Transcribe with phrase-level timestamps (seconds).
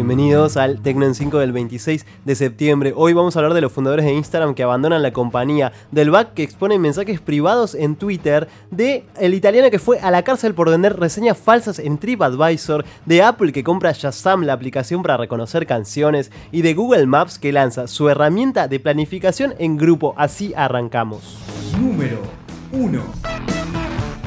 [0.00, 2.94] Bienvenidos al Tecno en 5 del 26 de septiembre.
[2.96, 6.32] Hoy vamos a hablar de los fundadores de Instagram que abandonan la compañía, del bug
[6.32, 10.70] que expone mensajes privados en Twitter, de el italiano que fue a la cárcel por
[10.70, 16.32] vender reseñas falsas en TripAdvisor, de Apple que compra Shazam, la aplicación para reconocer canciones,
[16.50, 20.14] y de Google Maps que lanza su herramienta de planificación en grupo.
[20.16, 21.36] Así arrancamos.
[21.78, 22.22] Número
[22.72, 23.49] 1.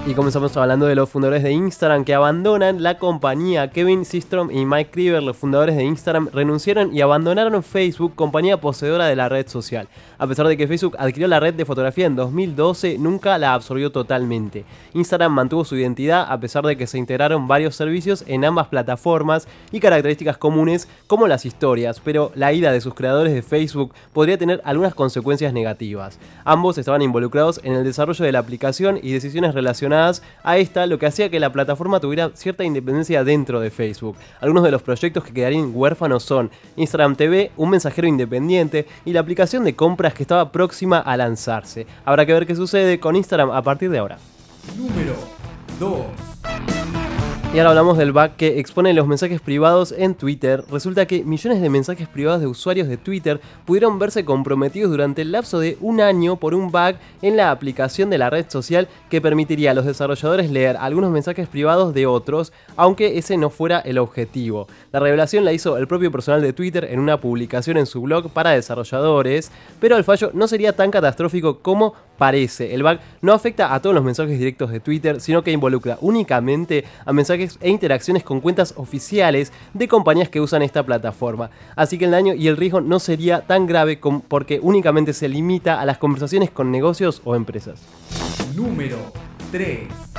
[0.05, 3.69] Y comenzamos hablando de los fundadores de Instagram que abandonan la compañía.
[3.69, 9.05] Kevin Systrom y Mike Krieger, los fundadores de Instagram, renunciaron y abandonaron Facebook, compañía poseedora
[9.05, 9.87] de la red social.
[10.17, 13.93] A pesar de que Facebook adquirió la red de fotografía en 2012, nunca la absorbió
[13.93, 14.65] totalmente.
[14.93, 19.47] Instagram mantuvo su identidad a pesar de que se integraron varios servicios en ambas plataformas
[19.71, 24.37] y características comunes como las historias, pero la ida de sus creadores de Facebook podría
[24.37, 26.19] tener algunas consecuencias negativas.
[26.43, 30.97] Ambos estaban involucrados en el desarrollo de la aplicación y decisiones relacionadas a esta, lo
[30.99, 34.17] que hacía que la plataforma tuviera cierta independencia dentro de Facebook.
[34.41, 39.19] Algunos de los proyectos que quedarían huérfanos son Instagram TV, un mensajero independiente y la
[39.19, 41.85] aplicación de compras que estaba próxima a lanzarse.
[42.05, 44.17] Habrá que ver qué sucede con Instagram a partir de ahora.
[44.77, 45.15] Número
[45.79, 46.32] 2.
[47.53, 50.63] Y ahora hablamos del bug que expone los mensajes privados en Twitter.
[50.71, 55.31] Resulta que millones de mensajes privados de usuarios de Twitter pudieron verse comprometidos durante el
[55.31, 59.21] lapso de un año por un bug en la aplicación de la red social que
[59.21, 63.99] permitiría a los desarrolladores leer algunos mensajes privados de otros, aunque ese no fuera el
[63.99, 64.67] objetivo.
[64.91, 68.31] La revelación la hizo el propio personal de Twitter en una publicación en su blog
[68.31, 72.73] para desarrolladores, pero el fallo no sería tan catastrófico como parece.
[72.73, 76.85] El bug no afecta a todos los mensajes directos de Twitter, sino que involucra únicamente
[77.05, 81.49] a mensajes e interacciones con cuentas oficiales de compañías que usan esta plataforma.
[81.75, 85.81] Así que el daño y el riesgo no sería tan grave porque únicamente se limita
[85.81, 87.81] a las conversaciones con negocios o empresas.
[88.55, 88.97] Número
[89.51, 90.12] 3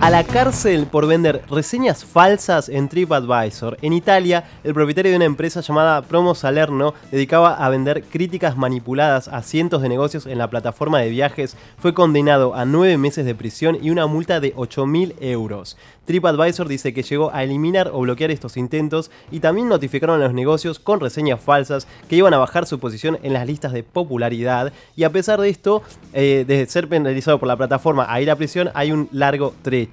[0.00, 3.78] a la cárcel por vender reseñas falsas en TripAdvisor.
[3.82, 9.28] En Italia, el propietario de una empresa llamada Promo Salerno dedicaba a vender críticas manipuladas
[9.28, 11.56] a cientos de negocios en la plataforma de viajes.
[11.78, 15.76] Fue condenado a nueve meses de prisión y una multa de 8.000 euros.
[16.04, 20.34] TripAdvisor dice que llegó a eliminar o bloquear estos intentos y también notificaron a los
[20.34, 24.72] negocios con reseñas falsas que iban a bajar su posición en las listas de popularidad.
[24.94, 25.82] Y a pesar de esto,
[26.12, 29.85] eh, de ser penalizado por la plataforma a ir a prisión, hay un largo trecho.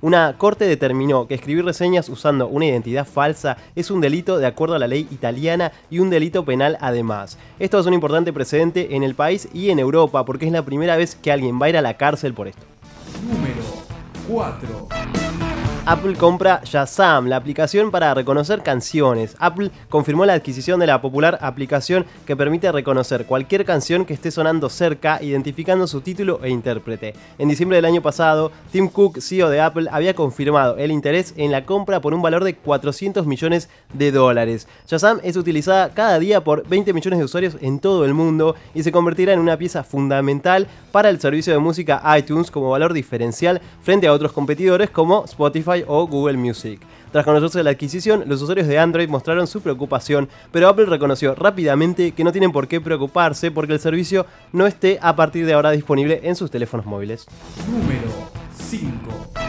[0.00, 4.74] Una corte determinó que escribir reseñas usando una identidad falsa es un delito de acuerdo
[4.74, 7.38] a la ley italiana y un delito penal además.
[7.58, 10.96] Esto es un importante precedente en el país y en Europa porque es la primera
[10.96, 12.62] vez que alguien va a ir a la cárcel por esto.
[13.26, 13.62] Número
[14.28, 15.47] 4.
[15.90, 19.34] Apple compra Shazam, la aplicación para reconocer canciones.
[19.38, 24.30] Apple confirmó la adquisición de la popular aplicación que permite reconocer cualquier canción que esté
[24.30, 27.14] sonando cerca, identificando su título e intérprete.
[27.38, 31.50] En diciembre del año pasado, Tim Cook, CEO de Apple, había confirmado el interés en
[31.50, 34.68] la compra por un valor de 400 millones de dólares.
[34.86, 38.82] Shazam es utilizada cada día por 20 millones de usuarios en todo el mundo y
[38.82, 43.62] se convertirá en una pieza fundamental para el servicio de música iTunes como valor diferencial
[43.80, 46.80] frente a otros competidores como Spotify o Google Music.
[47.12, 52.12] Tras conocerse la adquisición, los usuarios de Android mostraron su preocupación, pero Apple reconoció rápidamente
[52.12, 55.70] que no tienen por qué preocuparse porque el servicio no esté a partir de ahora
[55.70, 57.26] disponible en sus teléfonos móviles.
[57.66, 59.47] Número 5.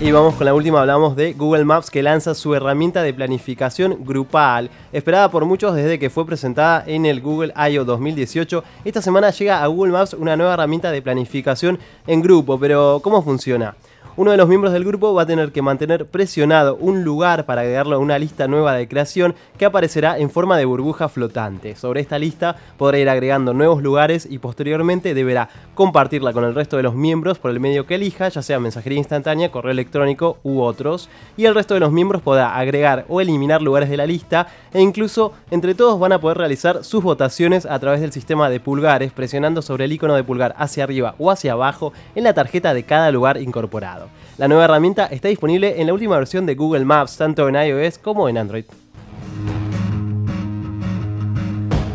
[0.00, 4.04] Y vamos con la última, hablamos de Google Maps que lanza su herramienta de planificación
[4.04, 7.84] grupal, esperada por muchos desde que fue presentada en el Google I.O.
[7.84, 8.62] 2018.
[8.84, 13.24] Esta semana llega a Google Maps una nueva herramienta de planificación en grupo, pero ¿cómo
[13.24, 13.74] funciona?
[14.18, 17.60] uno de los miembros del grupo va a tener que mantener presionado un lugar para
[17.60, 21.76] agregarlo a una lista nueva de creación que aparecerá en forma de burbuja flotante.
[21.76, 26.76] Sobre esta lista podrá ir agregando nuevos lugares y posteriormente deberá compartirla con el resto
[26.76, 30.60] de los miembros por el medio que elija, ya sea mensajería instantánea, correo electrónico u
[30.60, 34.46] otros, y el resto de los miembros podrá agregar o eliminar lugares de la lista
[34.72, 38.60] e incluso entre todos van a poder realizar sus votaciones a través del sistema de
[38.60, 42.74] pulgares presionando sobre el icono de pulgar hacia arriba o hacia abajo en la tarjeta
[42.74, 44.08] de cada lugar incorporado.
[44.36, 47.98] La nueva herramienta está disponible en la última versión de Google Maps, tanto en iOS
[47.98, 48.64] como en Android.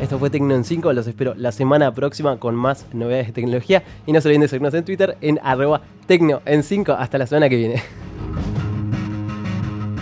[0.03, 3.83] Esto fue Tecno en 5, los espero la semana próxima con más novedades de tecnología
[4.05, 6.91] y no se olviden de seguirnos en Twitter en arroba Tecno en 5.
[6.91, 7.81] Hasta la semana que viene.